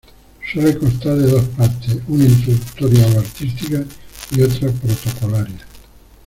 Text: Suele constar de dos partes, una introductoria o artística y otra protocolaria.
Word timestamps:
Suele 0.51 0.79
constar 0.79 1.15
de 1.15 1.29
dos 1.29 1.43
partes, 1.49 1.99
una 2.07 2.23
introductoria 2.23 3.05
o 3.05 3.19
artística 3.19 3.85
y 4.31 4.41
otra 4.41 4.71
protocolaria. 4.71 5.63